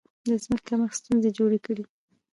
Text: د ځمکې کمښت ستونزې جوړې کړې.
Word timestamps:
د 0.27 0.29
ځمکې 0.43 0.65
کمښت 0.67 0.95
ستونزې 0.99 1.29
جوړې 1.37 1.59
کړې. 1.65 1.83